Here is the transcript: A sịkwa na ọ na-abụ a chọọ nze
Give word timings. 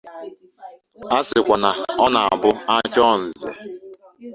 A 1.17 1.19
sịkwa 1.27 1.55
na 1.63 1.69
ọ 2.03 2.07
na-abụ 2.13 2.49
a 2.73 2.75
chọọ 2.93 3.11
nze 3.23 3.49